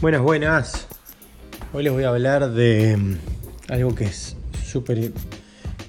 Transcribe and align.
Buenas, 0.00 0.22
buenas. 0.22 0.86
Hoy 1.72 1.84
les 1.84 1.92
voy 1.92 2.04
a 2.04 2.08
hablar 2.08 2.50
de 2.50 2.96
mm, 2.96 3.72
algo 3.72 3.94
que 3.94 4.04
es 4.04 4.36
súper 4.66 5.12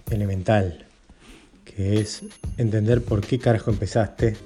elemental, 0.10 0.86
que 1.66 2.00
es 2.00 2.24
entender 2.58 3.04
por 3.04 3.22
qué 3.22 3.40
carajo 3.40 3.72
empezaste 3.72 4.38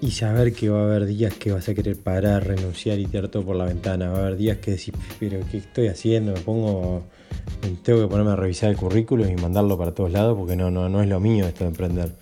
y 0.00 0.10
saber 0.10 0.52
que 0.52 0.68
va 0.68 0.80
a 0.80 0.84
haber 0.84 1.06
días 1.06 1.32
que 1.32 1.52
vas 1.52 1.68
a 1.68 1.74
querer 1.74 1.96
parar, 1.96 2.46
renunciar 2.46 2.98
y 2.98 3.06
tirar 3.06 3.28
todo 3.28 3.44
por 3.44 3.56
la 3.56 3.64
ventana. 3.64 4.10
Va 4.10 4.18
a 4.18 4.20
haber 4.22 4.36
días 4.36 4.58
que 4.58 4.72
decís, 4.72 4.92
pero 5.18 5.40
¿qué 5.50 5.58
estoy 5.58 5.86
haciendo? 5.86 6.32
Me 6.32 6.40
pongo, 6.40 7.04
tengo 7.82 8.02
que 8.02 8.08
ponerme 8.08 8.32
a 8.32 8.36
revisar 8.36 8.68
el 8.68 8.76
currículum 8.76 9.30
y 9.30 9.36
mandarlo 9.36 9.78
para 9.78 9.92
todos 9.92 10.10
lados 10.10 10.36
porque 10.36 10.56
no, 10.56 10.70
no, 10.70 10.88
no 10.88 11.02
es 11.02 11.08
lo 11.08 11.20
mío 11.20 11.46
esto 11.46 11.64
de 11.64 11.70
emprender. 11.70 12.12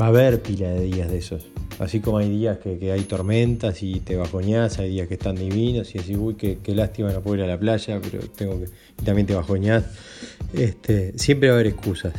Va 0.00 0.06
a 0.06 0.08
haber 0.10 0.40
pila 0.40 0.68
de 0.68 0.82
días 0.82 1.10
de 1.10 1.18
esos. 1.18 1.53
Así 1.78 2.00
como 2.00 2.18
hay 2.18 2.30
días 2.30 2.58
que, 2.58 2.92
hay 2.92 3.02
tormentas 3.02 3.82
y 3.82 4.00
te 4.00 4.16
bajoñás, 4.16 4.78
hay 4.78 4.90
días 4.90 5.08
que 5.08 5.14
están 5.14 5.34
divinos 5.34 5.94
y 5.94 5.98
decís, 5.98 6.16
uy, 6.16 6.34
qué, 6.34 6.58
lástima 6.74 7.12
no 7.12 7.20
puedo 7.20 7.36
ir 7.36 7.42
a 7.42 7.46
la 7.46 7.58
playa, 7.58 8.00
pero 8.00 8.24
tengo 8.28 8.60
que. 8.60 8.66
Y 9.00 9.04
también 9.04 9.26
te 9.26 9.34
bajoñás. 9.34 9.84
Este, 10.52 11.18
siempre 11.18 11.48
va 11.48 11.54
a 11.54 11.58
haber 11.58 11.72
excusas. 11.72 12.12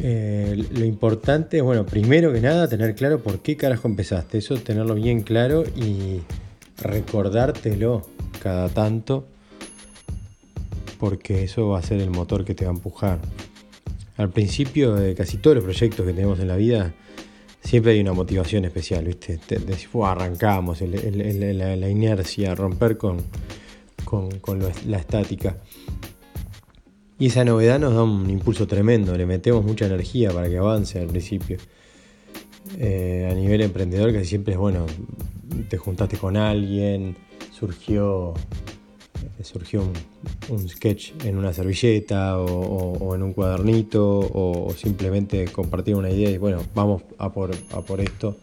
Eh, 0.00 0.64
lo 0.72 0.84
importante 0.84 1.58
es, 1.58 1.62
bueno, 1.62 1.86
primero 1.86 2.32
que 2.32 2.40
nada, 2.40 2.68
tener 2.68 2.94
claro 2.94 3.20
por 3.20 3.40
qué 3.40 3.56
carajo 3.56 3.88
empezaste. 3.88 4.38
Eso, 4.38 4.56
tenerlo 4.56 4.94
bien 4.94 5.22
claro 5.22 5.64
y 5.76 6.20
recordártelo 6.82 8.06
cada 8.42 8.68
tanto, 8.68 9.26
porque 10.98 11.44
eso 11.44 11.68
va 11.68 11.78
a 11.78 11.82
ser 11.82 12.00
el 12.00 12.10
motor 12.10 12.44
que 12.44 12.54
te 12.54 12.64
va 12.64 12.70
a 12.70 12.74
empujar. 12.74 13.18
Al 14.16 14.30
principio 14.30 14.94
de 14.94 15.14
casi 15.14 15.38
todos 15.38 15.56
los 15.56 15.64
proyectos 15.64 16.06
que 16.06 16.12
tenemos 16.12 16.38
en 16.38 16.48
la 16.48 16.56
vida, 16.56 16.94
siempre 17.64 17.92
hay 17.92 18.00
una 18.00 18.12
motivación 18.12 18.64
especial, 18.66 19.04
¿viste? 19.06 19.40
arrancamos, 20.04 20.80
la, 20.82 21.88
inercia, 21.88 22.54
romper 22.54 22.96
con, 22.98 23.22
la 24.86 24.98
estática. 24.98 25.56
Y 27.18 27.26
esa 27.26 27.44
novedad 27.44 27.78
nos 27.78 27.94
da 27.94 28.02
un 28.02 28.28
impulso 28.28 28.66
tremendo, 28.66 29.16
le 29.16 29.24
metemos 29.24 29.64
mucha 29.64 29.86
energía 29.86 30.30
para 30.30 30.48
que 30.48 30.58
avance 30.58 31.00
al 31.00 31.06
principio. 31.06 31.58
Eh, 32.78 33.28
a 33.30 33.34
nivel 33.34 33.62
emprendedor 33.62 34.12
casi 34.12 34.24
siempre 34.26 34.54
es 34.54 34.58
bueno, 34.58 34.86
te 35.68 35.76
juntaste 35.78 36.16
con 36.16 36.36
alguien, 36.36 37.16
surgió 37.52 38.34
surgió 39.42 39.82
un, 40.48 40.68
sketch 40.68 41.12
en 41.24 41.36
una 41.36 41.52
servilleta 41.52 42.38
o, 42.38 43.14
en 43.14 43.22
un 43.22 43.32
cuadernito 43.32 44.20
o, 44.20 44.72
simplemente 44.76 45.46
compartir 45.46 45.96
una 45.96 46.10
idea 46.10 46.30
y 46.30 46.38
bueno, 46.38 46.62
vamos 46.74 47.02
a 47.18 47.32
por, 47.32 47.50
a 47.72 47.80
por 47.80 48.00
esto. 48.00 48.36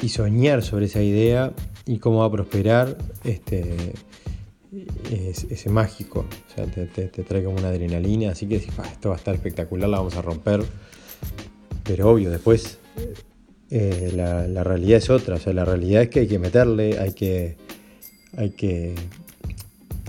Y 0.00 0.08
soñar 0.08 0.62
sobre 0.62 0.86
esa 0.86 1.02
idea 1.02 1.52
y 1.84 1.98
cómo 1.98 2.20
va 2.20 2.26
a 2.26 2.30
prosperar 2.30 2.96
este, 3.24 3.94
es, 5.10 5.66
mágico. 5.66 6.20
O 6.20 6.54
sea, 6.54 6.66
te, 6.66 7.08
trae 7.08 7.42
como 7.42 7.58
una 7.58 7.68
adrenalina, 7.68 8.32
así 8.32 8.46
que 8.46 8.56
esto 8.56 9.08
va 9.08 9.14
a 9.14 9.18
estar 9.18 9.34
espectacular, 9.34 9.88
la 9.88 9.98
vamos 9.98 10.16
a 10.16 10.22
romper. 10.22 10.62
Pero 11.82 12.10
obvio, 12.10 12.30
después 12.30 12.78
eh, 13.70 14.12
la, 14.14 14.46
la 14.46 14.62
realidad 14.62 14.98
es 14.98 15.10
otra. 15.10 15.36
O 15.36 15.38
sea, 15.38 15.52
la 15.52 15.64
realidad 15.64 16.02
es 16.02 16.08
que 16.10 16.20
hay 16.20 16.28
que 16.28 16.38
meterle, 16.38 16.98
hay 16.98 17.12
que 17.12 17.56
hay 18.36 18.50
que 18.50 18.94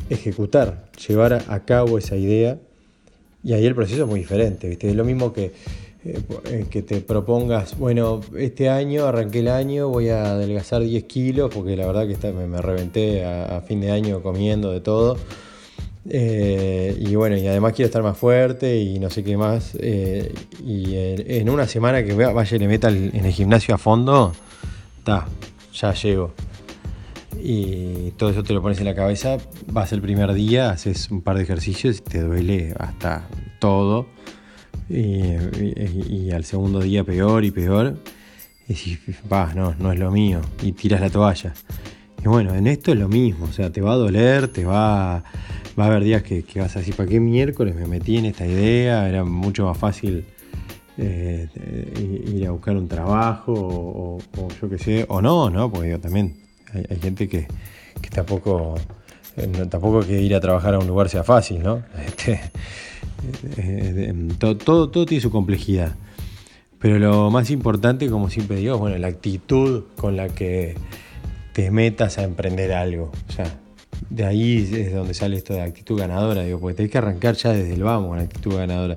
ejecutar, 0.10 0.90
llevar 1.08 1.46
a 1.48 1.60
cabo 1.66 1.98
esa 1.98 2.16
idea 2.16 2.58
y 3.44 3.54
ahí 3.54 3.66
el 3.66 3.76
proceso 3.76 4.04
es 4.04 4.10
muy 4.10 4.20
diferente, 4.20 4.68
¿viste? 4.68 4.90
Es 4.90 4.96
lo 4.96 5.06
mismo 5.06 5.32
que, 5.32 5.54
eh, 6.06 6.22
eh, 6.46 6.66
que 6.70 6.82
te 6.82 7.02
propongas, 7.02 7.78
bueno, 7.78 8.22
este 8.38 8.70
año 8.70 9.06
arranqué 9.06 9.40
el 9.40 9.48
año, 9.48 9.88
voy 9.88 10.10
a 10.10 10.32
adelgazar 10.32 10.82
10 10.82 11.04
kilos 11.06 11.52
porque 11.54 11.76
la 11.78 11.86
verdad 11.88 12.08
que 12.08 12.32
me, 12.34 12.62
reventé 12.62 13.26
a, 13.26 13.62
fin 13.62 13.80
de 13.82 13.92
año 13.92 14.22
comiendo 14.22 14.72
de 14.72 14.82
todo. 14.82 15.18
Eh, 16.12 16.98
y 17.00 17.16
bueno, 17.16 17.38
y 17.38 17.46
además 17.46 17.74
quiero 17.74 17.88
estar 17.88 18.02
más 18.02 18.18
fuerte 18.18 18.78
y 18.78 19.00
no 19.00 19.10
sé 19.10 19.24
qué 19.24 19.38
más. 19.38 19.76
y 19.76 20.96
en, 20.96 21.50
una 21.50 21.68
semana 21.68 22.04
que 22.04 22.14
vaya 22.14 22.56
y 22.56 22.60
le 22.60 22.68
meta 22.68 22.90
en 22.90 23.26
el 23.26 23.32
gimnasio 23.32 23.76
a 23.76 23.78
fondo, 23.78 24.34
está, 25.00 25.28
ya 25.74 25.94
llego 25.94 26.34
y 27.42 28.12
todo 28.18 28.30
eso 28.30 28.44
te 28.44 28.54
lo 28.54 28.62
pones 28.62 28.80
en 28.80 28.86
la 28.86 28.96
cabeza, 28.96 29.38
vas 29.72 29.92
el 29.94 30.02
primer 30.02 30.34
día, 30.34 30.72
haces 30.72 31.10
un 31.10 31.22
par 31.22 31.38
de 31.38 31.44
ejercicios 31.44 32.00
y 32.00 32.02
te 32.02 32.22
duele 32.22 32.74
hasta 32.78 33.28
todo. 33.60 34.08
Y, 34.90 36.32
al 36.32 36.44
segundo 36.44 36.80
día 36.80 37.04
peor 37.04 37.46
y 37.46 37.52
peor. 37.52 37.98
Y 38.68 38.74
decís, 38.74 39.00
va, 39.32 39.54
no, 39.54 39.76
no 39.80 39.92
es 39.92 40.00
lo 40.00 40.12
mío. 40.12 40.42
Y 40.62 40.74
tiras 40.74 41.02
la 41.02 41.10
toalla. 41.10 41.54
Y 42.24 42.28
bueno, 42.28 42.54
en 42.54 42.68
esto 42.68 42.92
es 42.92 43.00
lo 43.00 43.08
mismo. 43.08 43.46
O 43.46 43.52
sea, 43.52 43.72
te 43.72 43.82
va 43.82 43.94
a 43.94 43.96
doler, 43.96 44.48
te 44.48 44.66
va, 44.66 45.24
va 45.80 45.84
a 45.84 45.88
haber 45.88 46.04
días 46.04 46.24
que, 46.24 46.44
vas 46.56 46.76
a 46.76 46.80
decir, 46.80 46.96
¿para 46.96 47.08
qué 47.08 47.20
miércoles 47.20 47.76
me 47.76 47.88
metí 47.88 48.18
en 48.18 48.26
esta 48.26 48.46
idea? 48.46 49.08
Era 49.08 49.24
mucho 49.24 49.66
más 49.66 49.78
fácil 49.78 50.26
eh, 50.98 51.48
ir 52.36 52.48
a 52.48 52.52
buscar 52.52 52.76
un 52.76 52.88
trabajo 52.88 53.54
o, 53.54 54.18
o 54.38 54.48
yo 54.62 54.70
qué 54.70 54.78
sé. 54.78 55.06
O 55.08 55.22
no, 55.22 55.50
¿no? 55.50 55.72
Porque 55.72 55.92
yo 55.92 56.00
también 56.00 56.49
hay, 56.74 57.00
gente 57.00 57.28
que, 57.28 57.48
tampoco, 58.14 58.76
eh, 59.38 59.48
tampoco 59.70 60.02
que 60.02 60.22
ir 60.22 60.36
a 60.36 60.40
trabajar 60.40 60.76
a 60.76 60.80
un 60.80 60.88
lugar 60.88 61.10
sea 61.10 61.24
fácil, 61.24 61.64
¿no? 61.64 61.84
Este, 62.06 62.34
eh, 63.58 64.14
eh, 64.14 64.28
todo, 64.38 64.90
todo, 64.90 65.06
tiene 65.06 65.22
su 65.22 65.30
complejidad. 65.30 65.96
Pero 66.80 66.98
lo 66.98 67.30
más 67.30 67.50
importante, 67.52 68.10
como 68.10 68.30
siempre 68.30 68.58
digo, 68.58 68.76
es 68.76 68.80
bueno, 68.80 68.98
la 68.98 69.08
actitud 69.08 69.84
con 69.98 70.16
la 70.16 70.30
que 70.30 70.76
te 71.54 71.72
metas 71.72 72.18
a 72.18 72.24
emprender 72.24 72.72
algo. 72.72 73.12
O 73.28 73.32
sea, 73.32 73.60
de 74.10 74.26
ahí 74.26 74.70
es 74.74 74.94
donde 74.94 75.14
sale 75.14 75.36
esto 75.36 75.54
de 75.54 75.62
actitud 75.62 76.00
ganadora, 76.00 76.44
digo, 76.44 76.60
porque 76.60 76.76
tenés 76.76 76.92
que 76.92 76.98
arrancar 76.98 77.36
ya 77.36 77.52
desde 77.52 77.74
el 77.74 77.84
vamos 77.84 78.10
con 78.10 78.20
actitud 78.20 78.56
ganadora. 78.56 78.96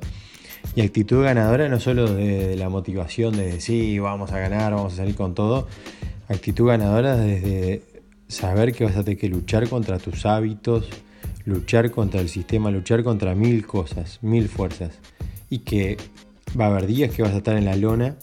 Y 0.75 0.81
actitud 0.81 1.23
ganadora 1.23 1.69
no 1.69 1.81
solo 1.81 2.13
de, 2.13 2.57
la 2.57 2.69
motivación 2.69 3.37
de 3.37 3.53
decir, 3.53 4.01
vamos 4.01 4.33
a 4.33 4.39
ganar, 4.39 4.75
vamos 4.75 4.95
a 4.95 4.97
salir 4.97 5.15
con 5.15 5.35
todo, 5.35 5.67
Actitud 6.33 6.69
ganadora 6.69 7.17
desde 7.17 7.83
saber 8.27 8.73
que 8.73 8.85
vas 8.85 8.97
a 8.97 9.05
tener 9.05 9.19
que 9.19 9.29
luchar 9.29 9.69
contra 9.69 9.99
tus 9.99 10.25
hábitos, 10.25 10.89
luchar 11.45 11.91
contra 11.91 12.21
el 12.21 12.29
sistema, 12.31 12.71
luchar 12.71 13.05
contra 13.05 13.35
mil 13.35 13.67
cosas, 13.67 14.19
mil 14.23 14.49
fuerzas. 14.49 14.99
Y 15.51 15.59
que 15.59 15.99
va 16.59 16.67
a 16.67 16.69
haber 16.69 16.87
días 16.87 17.11
que 17.11 17.23
vas 17.23 17.33
a 17.33 17.39
estar 17.39 17.57
en 17.57 17.67
la 17.67 17.77
lona, 17.77 18.17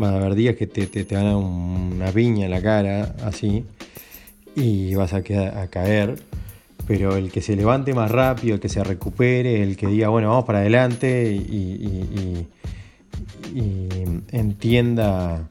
va 0.00 0.10
a 0.10 0.16
haber 0.16 0.36
días 0.36 0.54
que 0.54 0.68
te, 0.68 0.86
te, 0.86 1.04
van 1.14 1.26
a 1.26 1.28
dar 1.30 1.36
una 1.36 2.12
piña 2.12 2.44
en 2.44 2.52
la 2.52 2.62
cara, 2.62 3.16
así, 3.24 3.64
y 4.54 4.94
vas 4.94 5.12
a, 5.12 5.16
a 5.16 5.66
caer. 5.68 6.16
Pero 6.86 7.16
el 7.16 7.32
que 7.32 7.40
se 7.40 7.56
levante 7.56 7.94
más 7.94 8.10
rápido, 8.10 8.54
el 8.54 8.60
que 8.60 8.68
se 8.68 8.84
recupere, 8.84 9.62
el 9.62 9.76
que 9.76 9.88
diga, 9.88 10.08
bueno, 10.08 10.28
vamos 10.28 10.44
para 10.44 10.60
adelante 10.60 11.32
y 11.32 12.46
entienda 14.30 15.48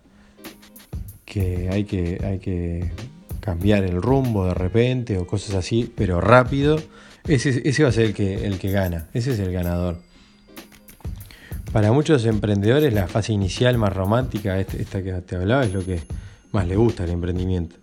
que 1.33 1.69
hay 1.71 1.85
que, 1.85 2.21
hay 2.23 2.37
que 2.37 2.91
cambiar 3.39 3.83
el 3.83 4.01
rumbo 4.01 4.45
de 4.45 4.53
repente 4.53 5.17
o 5.17 5.25
cosas 5.25 5.55
así, 5.55 5.91
pero 5.95 6.21
rápido, 6.21 6.79
ese, 7.27 7.67
ese 7.67 7.81
va 7.81 7.89
a 7.89 7.91
ser 7.91 8.05
el 8.05 8.13
que, 8.13 8.45
el 8.45 8.59
que 8.59 8.69
gana, 8.69 9.07
ese 9.13 9.31
es 9.31 9.39
el 9.39 9.51
ganador. 9.51 9.97
Para 11.71 11.91
muchos 11.91 12.23
emprendedores 12.25 12.93
la 12.93 13.07
fase 13.07 13.33
inicial 13.33 13.79
más 13.79 13.91
romántica, 13.91 14.59
este, 14.59 14.79
esta 14.79 15.01
que 15.01 15.11
te 15.13 15.35
hablaba, 15.35 15.65
es 15.65 15.73
lo 15.73 15.83
que 15.83 16.01
más 16.51 16.67
le 16.67 16.75
gusta 16.75 17.03
al 17.03 17.09
emprendimiento. 17.09 17.77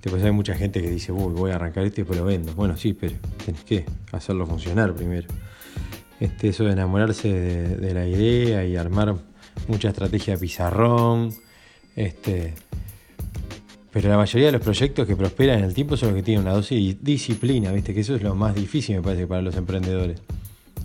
Después 0.00 0.22
hay 0.22 0.30
mucha 0.30 0.54
gente 0.54 0.80
que 0.80 0.88
dice, 0.88 1.10
Uy, 1.10 1.32
voy 1.32 1.50
a 1.50 1.56
arrancar 1.56 1.84
esto 1.84 2.00
y 2.00 2.04
lo 2.14 2.24
vendo. 2.24 2.54
Bueno, 2.54 2.76
sí, 2.76 2.92
pero 2.92 3.16
tenés 3.44 3.64
que 3.64 3.84
hacerlo 4.12 4.46
funcionar 4.46 4.94
primero. 4.94 5.26
Este, 6.20 6.48
eso 6.48 6.62
de 6.62 6.72
enamorarse 6.72 7.32
de, 7.32 7.76
de 7.76 7.94
la 7.94 8.06
idea 8.06 8.64
y 8.64 8.76
armar 8.76 9.16
mucha 9.66 9.88
estrategia 9.88 10.36
pizarrón, 10.36 11.34
este, 11.98 12.54
pero 13.90 14.08
la 14.08 14.16
mayoría 14.16 14.46
de 14.46 14.52
los 14.52 14.62
proyectos 14.62 15.04
que 15.04 15.16
prosperan 15.16 15.58
en 15.58 15.64
el 15.64 15.74
tiempo 15.74 15.96
son 15.96 16.10
los 16.10 16.16
que 16.16 16.22
tienen 16.22 16.44
una 16.44 16.54
dosis 16.54 16.96
de 16.96 17.12
disciplina, 17.12 17.72
¿viste? 17.72 17.92
Que 17.92 18.00
eso 18.00 18.14
es 18.14 18.22
lo 18.22 18.36
más 18.36 18.54
difícil, 18.54 18.94
me 18.96 19.02
parece, 19.02 19.26
para 19.26 19.42
los 19.42 19.56
emprendedores. 19.56 20.20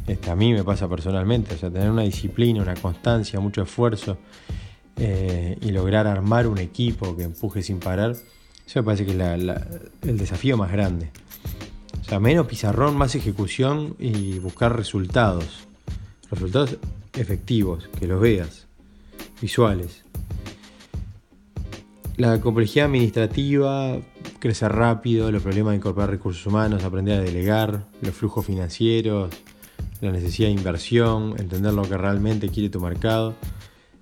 Este, 0.08 0.32
a 0.32 0.36
mí 0.36 0.52
me 0.54 0.64
pasa 0.64 0.90
personalmente, 0.90 1.54
o 1.54 1.58
sea, 1.58 1.70
tener 1.70 1.92
una 1.92 2.02
disciplina, 2.02 2.64
una 2.64 2.74
constancia, 2.74 3.40
mucho 3.40 3.62
esfuerzo 3.62 4.18
eh, 4.98 5.56
y 5.62 5.70
lograr 5.70 6.08
armar 6.08 6.48
un 6.48 6.58
equipo 6.58 7.16
que 7.16 7.24
empuje 7.24 7.62
sin 7.62 7.80
parar, 7.80 8.16
eso 8.66 8.80
me 8.80 8.84
parece 8.84 9.06
que 9.06 9.12
es 9.12 9.20
el 10.02 10.18
desafío 10.18 10.58
más 10.58 10.72
grande. 10.72 11.12
O 12.02 12.06
sea, 12.06 12.20
menos 12.20 12.48
pizarrón, 12.48 12.98
más 12.98 13.14
ejecución 13.14 13.96
y 14.00 14.40
buscar 14.40 14.76
resultados. 14.76 15.68
Resultados 16.32 16.78
efectivos, 17.14 17.88
que 18.00 18.08
los 18.08 18.20
veas, 18.20 18.66
visuales. 19.40 20.04
La 22.16 22.40
complejidad 22.40 22.86
administrativa, 22.86 23.98
crecer 24.40 24.72
rápido, 24.72 25.32
los 25.32 25.42
problemas 25.42 25.72
de 25.72 25.78
incorporar 25.78 26.12
recursos 26.12 26.46
humanos, 26.46 26.84
aprender 26.84 27.20
a 27.20 27.24
delegar, 27.24 27.88
los 28.02 28.14
flujos 28.14 28.46
financieros, 28.46 29.34
la 30.00 30.12
necesidad 30.12 30.50
de 30.50 30.54
inversión, 30.54 31.36
entender 31.40 31.74
lo 31.74 31.84
que 31.84 31.98
realmente 31.98 32.50
quiere 32.50 32.70
tu 32.70 32.80
mercado. 32.80 33.34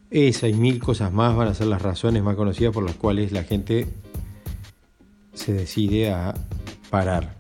Esas 0.10 0.50
y 0.50 0.54
mil 0.54 0.80
cosas 0.80 1.14
más 1.14 1.36
van 1.38 1.48
a 1.48 1.54
ser 1.54 1.68
las 1.68 1.82
razones 1.82 2.22
más 2.22 2.36
conocidas 2.36 2.74
por 2.74 2.84
las 2.84 2.96
cuales 2.96 3.32
la 3.32 3.44
gente 3.44 3.88
se 5.34 5.54
decide 5.54 6.12
a 6.12 6.34
parar. 6.90 7.36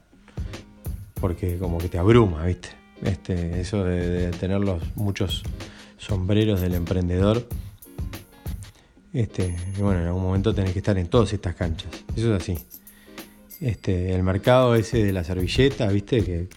Porque 1.19 1.57
como 1.57 1.79
que 1.79 1.89
te 1.89 1.97
abruma, 1.97 2.45
¿viste? 2.45 2.69
Este, 3.01 3.59
eso 3.59 3.83
de, 3.83 4.31
tener 4.31 4.61
los 4.61 4.81
muchos 4.95 5.43
sombreros 5.97 6.61
del 6.61 6.75
emprendedor. 6.75 7.45
Este, 9.13 9.55
bueno, 9.79 10.01
en 10.01 10.07
algún 10.07 10.23
momento 10.23 10.53
tenés 10.53 10.73
que 10.73 10.79
estar 10.79 10.97
en 10.97 11.07
todas 11.07 11.33
estas 11.33 11.55
canchas. 11.55 11.91
Eso 12.15 12.35
es 12.35 12.41
así. 12.41 12.57
Este, 13.59 14.13
el 14.15 14.23
mercado 14.23 14.75
ese 14.75 15.03
de 15.03 15.13
la 15.13 15.23
servilleta, 15.23 15.87
viste, 15.87 16.23
que 16.23 16.49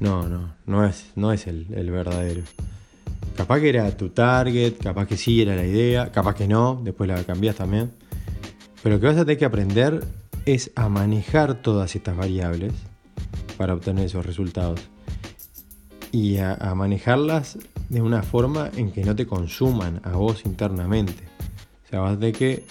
no, 0.00 0.28
no, 0.28 0.54
no 0.66 0.84
es, 0.86 1.06
no 1.16 1.32
es 1.32 1.46
el, 1.46 1.66
el 1.74 1.90
verdadero. 1.90 2.42
Capaz 3.36 3.60
que 3.60 3.70
era 3.70 3.96
tu 3.96 4.10
target, 4.10 4.74
capaz 4.82 5.06
que 5.06 5.16
sí 5.16 5.40
era 5.40 5.56
la 5.56 5.64
idea, 5.64 6.12
capaz 6.12 6.34
que 6.34 6.46
no, 6.46 6.80
después 6.84 7.08
la 7.08 7.22
cambias 7.24 7.56
también. 7.56 7.92
Pero 8.82 8.96
lo 8.96 9.00
que 9.00 9.06
vas 9.06 9.16
a 9.16 9.24
tener 9.24 9.38
que 9.38 9.44
aprender 9.44 10.04
es 10.44 10.70
a 10.74 10.88
manejar 10.88 11.62
todas 11.62 11.94
estas 11.94 12.16
variables 12.16 12.72
para 13.56 13.74
obtener 13.74 14.06
esos 14.06 14.26
resultados. 14.26 14.80
Y 16.10 16.38
a, 16.38 16.56
manejarlas 16.74 17.58
de 17.88 18.02
una 18.02 18.22
forma 18.22 18.70
en 18.76 18.92
que 18.92 19.04
no 19.04 19.16
te 19.16 19.26
consuman 19.26 20.00
a 20.04 20.10
vos 20.10 20.44
internamente. 20.44 21.31
Sea, 21.92 22.00
vas 22.00 22.18
tener 22.18 22.32
que 22.32 22.64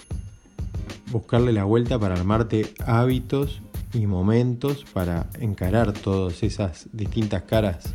buscarle 1.12 1.54
la 1.54 1.64
vuelta 1.64 2.00
para 2.00 2.16
armarte 2.16 2.74
hábitos 2.84 3.62
y 3.94 4.08
momentos 4.08 4.84
para 4.94 5.30
encarar 5.40 5.94
todas 5.94 6.42
esas 6.42 6.90
distintas 6.92 7.44
caras 7.44 7.94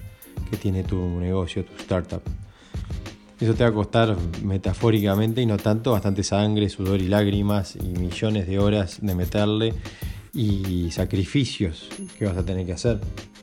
que 0.48 0.56
tiene 0.56 0.84
tu 0.84 0.96
negocio, 1.18 1.64
tu 1.64 1.74
startup. 1.82 2.22
Eso 3.40 3.54
te 3.54 3.64
va 3.64 3.70
a 3.70 3.72
costar 3.72 4.16
metafóricamente 4.44 5.42
y 5.42 5.46
no 5.46 5.56
tanto, 5.56 5.90
bastante 5.90 6.22
sangre, 6.22 6.68
sudor 6.68 7.00
y 7.00 7.08
lágrimas 7.08 7.74
y 7.74 7.88
millones 7.98 8.46
de 8.46 8.60
horas 8.60 8.98
de 9.02 9.14
meterle 9.16 9.74
y 10.32 10.92
sacrificios 10.92 11.88
que 12.16 12.26
vas 12.26 12.36
a 12.36 12.44
tener 12.44 12.64
que 12.66 12.74
hacer. 12.74 13.00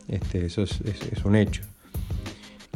Este, 0.08 0.46
eso 0.46 0.64
es, 0.64 0.80
un 1.26 1.36
hecho. 1.36 1.64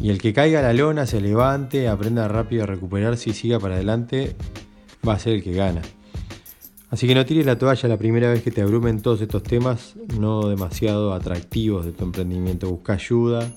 Y 0.01 0.10
el 0.10 0.21
que 0.21 0.33
caiga 0.33 0.60
a 0.60 0.63
la 0.63 0.74
lona, 0.74 1.06
se 1.06 1.21
levante, 1.21 1.88
aprenda 1.88 2.27
rápido 2.27 2.63
a 2.63 2.65
recuperarse 2.65 3.30
y 3.30 3.33
siga 3.33 3.57
para 3.57 3.75
adelante, 3.75 4.36
va 5.07 5.13
a 5.13 5.19
ser 5.19 5.33
el 5.33 5.44
que 5.44 5.54
gana. 5.54 5.81
Así 6.89 7.06
que 7.06 7.15
no 7.15 7.25
tires 7.25 7.45
la 7.45 7.57
toalla 7.57 7.89
la 7.89 7.98
primera 7.98 8.30
vez 8.30 8.42
que 8.42 8.51
te 8.51 8.62
abrumen 8.62 9.01
todos 9.01 9.21
estos 9.21 9.44
temas 9.44 9.95
no 10.18 10.48
demasiado 10.48 11.13
atractivos 11.13 11.86
de 11.86 11.92
tu 11.92 12.06
emprendimiento. 12.06 12.69
Busca 12.69 12.94
ayuda, 12.94 13.51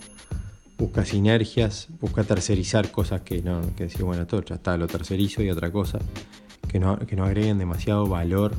busca 0.77 1.05
sinergias, 1.05 1.89
busca 2.01 2.25
tercerizar 2.25 2.91
cosas 2.91 3.21
que 3.21 3.41
no, 3.43 3.61
que 3.77 3.85
decir, 3.85 4.03
bueno, 4.03 4.27
todo 4.27 4.43
ya 4.43 4.57
está, 4.57 4.77
lo 4.77 4.89
tercerizo 4.89 5.43
y 5.43 5.51
otra 5.51 5.71
cosa, 5.71 6.01
que 6.69 6.81
no, 6.81 6.99
que 6.99 7.15
no 7.15 7.25
agreguen 7.25 7.59
demasiado 7.59 8.07
valor 8.07 8.55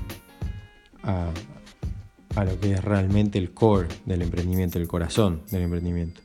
a, 1.04 1.32
lo 2.46 2.60
que 2.60 2.74
es 2.74 2.84
realmente 2.84 3.40
el 3.40 3.52
core 3.52 3.90
del 4.06 4.22
emprendimiento, 4.22 4.80
el 4.80 4.88
corazón 4.88 5.42
del 5.52 5.64
emprendimiento. 5.64 6.22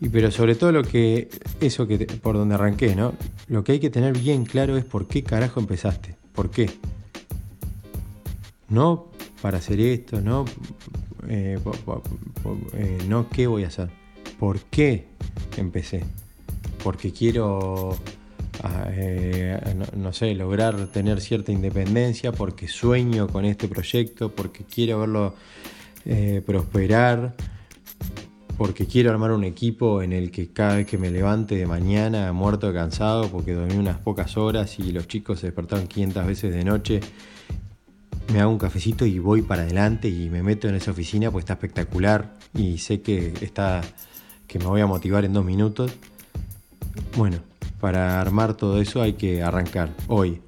Y 0.00 0.08
pero 0.08 0.30
sobre 0.30 0.54
todo 0.54 0.72
lo 0.72 0.84
que, 0.84 1.28
eso 1.60 1.86
que 1.86 1.98
por 1.98 2.36
donde 2.36 2.54
arranqué, 2.54 2.94
¿no? 2.94 3.14
Lo 3.48 3.64
que 3.64 3.72
hay 3.72 3.80
que 3.80 3.90
tener 3.90 4.16
bien 4.16 4.44
claro 4.44 4.76
es 4.76 4.84
por 4.84 5.08
qué 5.08 5.22
carajo 5.22 5.60
empezaste, 5.60 6.14
por 6.34 6.50
qué. 6.50 6.70
No 8.68 9.06
para 9.42 9.58
hacer 9.58 9.80
esto, 9.80 10.20
no, 10.20 10.44
eh, 11.28 11.58
eh, 12.74 12.98
no 13.08 13.28
qué 13.28 13.46
voy 13.46 13.64
a 13.64 13.68
hacer 13.68 13.88
¿Por 14.38 14.60
qué 14.60 15.06
empecé? 15.56 16.04
Porque 16.84 17.12
quiero, 17.12 17.96
ah, 18.62 18.86
eh, 18.92 19.58
no, 19.96 20.12
sé, 20.12 20.32
lograr 20.34 20.86
tener 20.92 21.20
cierta 21.20 21.50
independencia, 21.50 22.30
porque 22.30 22.68
sueño 22.68 23.26
con 23.26 23.44
este 23.44 23.66
proyecto, 23.66 24.30
porque 24.30 24.62
quiero 24.62 25.00
verlo 25.00 25.34
eh, 26.04 26.40
prosperar, 26.46 27.34
porque 28.58 28.86
quiero 28.86 29.12
armar 29.12 29.30
un 29.30 29.44
equipo 29.44 30.02
en 30.02 30.12
el 30.12 30.32
que 30.32 30.52
cada 30.52 30.76
vez 30.76 30.86
que 30.86 30.98
me 30.98 31.12
levante 31.12 31.54
de 31.54 31.64
mañana, 31.64 32.32
muerto 32.32 32.66
de 32.66 32.74
cansado, 32.74 33.30
porque 33.30 33.54
dormí 33.54 33.76
unas 33.76 33.98
pocas 33.98 34.36
horas 34.36 34.80
y 34.80 34.90
los 34.90 35.06
chicos 35.06 35.38
se 35.38 35.46
despertaron 35.46 35.86
500 35.86 36.26
veces 36.26 36.52
de 36.52 36.64
noche, 36.64 37.00
me 38.32 38.40
hago 38.40 38.50
un 38.50 38.58
cafecito 38.58 39.06
y 39.06 39.20
voy 39.20 39.42
para 39.42 39.62
adelante 39.62 40.08
y 40.08 40.28
me 40.28 40.42
meto 40.42 40.68
en 40.68 40.74
esa 40.74 40.90
oficina, 40.90 41.30
pues 41.30 41.44
está 41.44 41.52
espectacular 41.52 42.36
y 42.52 42.78
sé 42.78 43.00
que 43.00 43.32
está 43.40 43.80
que 44.48 44.58
me 44.58 44.64
voy 44.64 44.80
a 44.80 44.86
motivar 44.86 45.24
en 45.24 45.34
dos 45.34 45.44
minutos. 45.44 45.92
Bueno, 47.16 47.38
para 47.80 48.20
armar 48.20 48.54
todo 48.54 48.80
eso 48.80 49.02
hay 49.02 49.12
que 49.12 49.40
arrancar 49.40 49.94
hoy. 50.08 50.40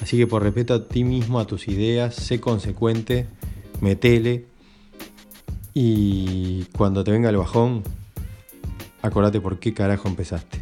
Así 0.00 0.16
que 0.16 0.26
por 0.26 0.42
respeto 0.42 0.72
a 0.72 0.88
ti 0.88 1.04
mismo, 1.04 1.38
a 1.38 1.46
tus 1.46 1.68
ideas, 1.68 2.14
sé 2.14 2.40
consecuente, 2.40 3.26
metele 3.82 4.46
y 5.74 6.64
cuando 6.76 7.04
te 7.04 7.12
venga 7.12 7.28
el 7.30 7.36
bajón, 7.36 7.82
acordate 9.02 9.40
por 9.40 9.58
qué 9.58 9.74
carajo 9.74 10.08
empezaste. 10.08 10.59